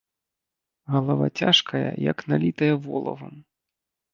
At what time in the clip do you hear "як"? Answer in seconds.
2.11-2.17